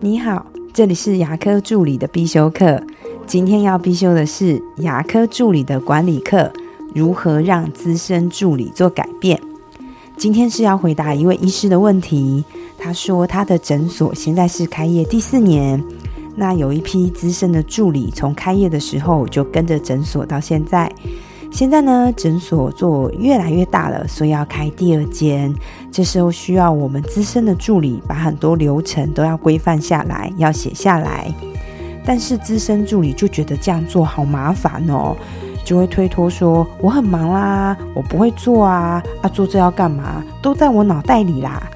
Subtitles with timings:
[0.00, 2.82] 你好，这里是牙科助理的必修课。
[3.26, 6.52] 今天要必修的是牙科助理的管理课，
[6.94, 9.40] 如何让资深助理做改变？
[10.14, 12.44] 今天是要回答一位医师的问题。
[12.76, 15.82] 他说他的诊所现在是开业第四年，
[16.36, 20.92] 那有一批资深的助理从开业的时候就跟着诊所到现在。
[21.56, 25.50] 现在呢，诊所做越来越大了，所以要开第二间。
[25.90, 31.32] 这时候需要我们资深的助理把很多流程都要规范下来，要写下来。
[32.04, 35.16] 但是资深助理就觉得这样做好麻烦哦，
[35.64, 40.22] 就会推脱说：“我很忙啦，我不会做啊，啊，做这要干嘛？
[40.42, 41.66] 都在我脑袋里啦。”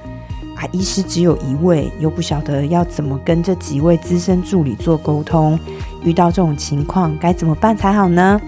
[0.57, 5.59] 啊，医师只有一位，又不晓得要怎么跟这几位资深助理做沟通。
[6.03, 8.39] 遇到这种情况，该怎么办才好呢？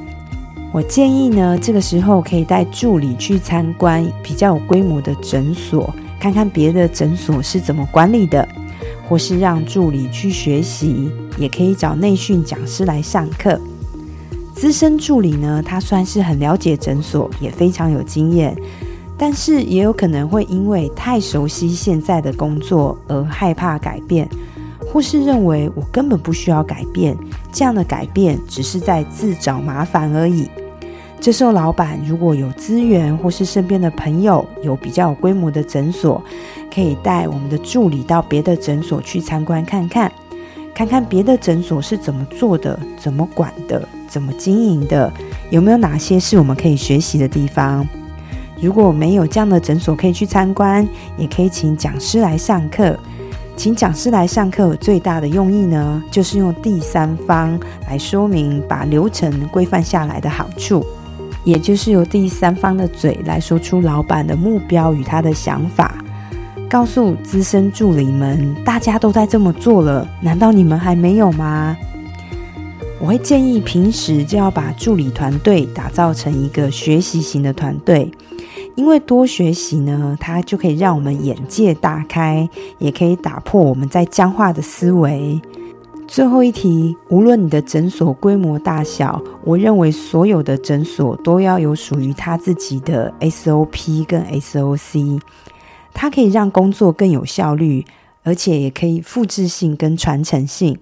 [0.74, 8.48] 我建议呢，这个时候可以带助理去参观比较有规模的诊所，看看别的诊所是怎么管理的，
[9.08, 13.62] 或是让助理去学习，也可以找内训讲师来上课。
[14.56, 18.58] 资深助理呢，他算是很了解诊所，也非常有经验，
[19.16, 24.28] 但是也有可能会因为太熟悉现在的工作而害怕改变，
[24.92, 27.16] 或是认为我根本不需要改变，
[27.52, 30.50] 这样的改变只是在自找麻烦而已。
[31.24, 36.22] 这时候，老板如果有资源，或是身边的朋友有比较有规模的诊所，
[36.70, 40.12] 可以带我们的助理到别的诊所去参观看看，
[40.76, 45.10] 看看别的诊所是怎么做的、怎么管的、怎么经营的，
[45.50, 47.88] 有没有哪些是我们可以学习的地方。
[48.60, 50.86] 如果没有这样的诊所可以去参观，
[51.18, 53.00] 也可以请讲师来上课。
[53.56, 57.58] 请讲师来上课最大的用意呢，就是用第三方
[57.88, 60.86] 来说明把流程规范下来的好处。
[61.44, 65.96] 也就是由第三方的嘴来说出老板的目标与他的想法，
[66.70, 71.76] 告诉资深助理们，大家都在这么做了，难道你们还没有吗？
[73.00, 78.10] 我会建议平时就要把助理团队打造成一个学习型的团队，
[78.76, 82.48] 因为多学习呢，它就可以让我们眼界大开，
[82.80, 85.42] 也可以打破我们在僵化的思维。
[86.08, 95.20] 最后一题，无论你的诊所规模大小，我认为所有的诊所都要有属于他自己的 SOP 跟 SOC，
[95.94, 97.84] 它可以让工作更有效率，
[98.24, 100.78] 而且也可以复制性跟传承性。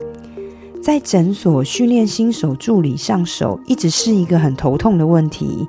[0.82, 5.68] 在诊所训练新手助理上手，一直是一个很头痛的问题。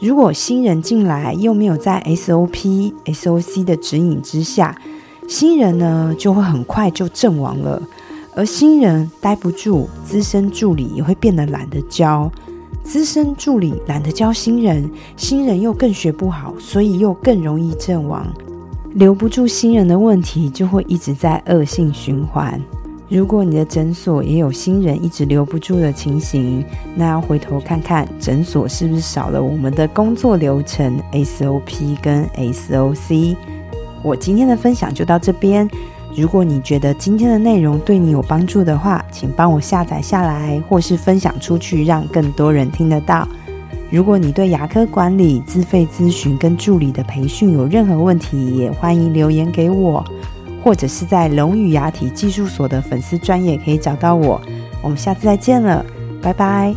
[0.00, 4.80] 如果新人进来又没有在 SOP、SOC 的指引之下，
[5.28, 7.82] 新人呢就会很快就阵亡了。
[8.36, 12.30] 而新人待不住，资深助理也会变得懒得教。
[12.82, 18.26] 资深助理懒得教新人，新人又更学不好，所以又更容易阵亡。
[18.94, 22.60] 留不住新人的问题就会一直在恶性循环。
[23.08, 33.36] 如果你的诊所也有新人一直留不住的情形，那要回头看看诊所是不是少了我们的工作流程 SOP 跟 SOC。
[34.02, 35.68] 我今天的分享就到这边。
[36.16, 43.26] 如果你觉得今天的内容对你有帮助的话，请帮我下载下来，或是分享出去，让更多人听得到。
[43.90, 50.04] 如果你对牙科管理、自费咨询跟助理的培训有任何问题，也欢迎留言给我。
[50.62, 54.40] 或者是在龙宇牙体技术所的粉丝专业，可以找到我。
[54.82, 55.84] 我们下次再见了，
[56.22, 56.74] 拜拜！